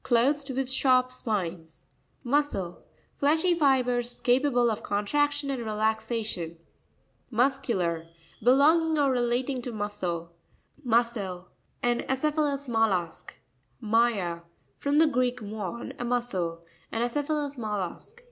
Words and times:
—Clothed 0.04 0.50
with 0.50 0.70
sharp 0.70 1.10
spines. 1.10 1.82
Mo'scrr.—Fleshy 2.24 3.58
fibres 3.58 4.20
capable 4.20 4.70
of 4.70 4.84
contraction 4.84 5.50
and 5.50 5.64
relaxation. 5.64 6.58
Mu'scutar.—Belonging 7.32 9.00
or 9.00 9.10
relating 9.10 9.60
to 9.62 9.72
muscle. 9.72 10.30
Mv'ssEL.—An 10.86 12.02
acephalous 12.02 12.68
mollusk. 12.68 13.34
My'a.—From 13.80 14.98
the 14.98 15.08
Greek, 15.08 15.40
muén, 15.40 15.96
a 16.00 16.04
muscle. 16.04 16.64
An 16.92 17.02
acephalous 17.02 17.58
mollusk. 17.58 18.22